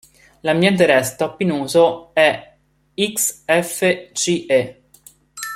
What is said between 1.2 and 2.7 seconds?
in uso è